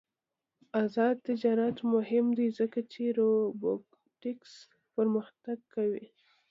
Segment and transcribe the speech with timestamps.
[0.83, 4.53] آزاد تجارت مهم دی ځکه چې روبوټکس
[4.95, 6.05] پرمختګ کوي.